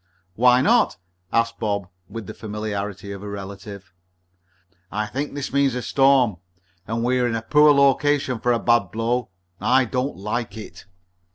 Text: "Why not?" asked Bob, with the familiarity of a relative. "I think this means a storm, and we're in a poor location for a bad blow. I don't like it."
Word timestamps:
"Why 0.33 0.61
not?" 0.63 0.97
asked 1.31 1.59
Bob, 1.59 1.87
with 2.09 2.25
the 2.25 2.33
familiarity 2.33 3.11
of 3.11 3.21
a 3.21 3.29
relative. 3.29 3.93
"I 4.91 5.05
think 5.05 5.35
this 5.35 5.53
means 5.53 5.75
a 5.75 5.83
storm, 5.83 6.37
and 6.87 7.03
we're 7.03 7.27
in 7.27 7.35
a 7.35 7.43
poor 7.43 7.71
location 7.71 8.39
for 8.39 8.51
a 8.51 8.57
bad 8.57 8.89
blow. 8.91 9.29
I 9.59 9.85
don't 9.85 10.17
like 10.17 10.57
it." 10.57 10.87